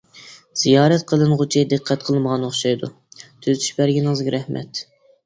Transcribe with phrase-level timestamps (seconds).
[0.59, 4.83] زىيارەت قىلىنغۇچى دىققەت قىلمىغان ئوخشايدۇ، تۈزىتىش بەرگىنىڭىزگە رەھمەت.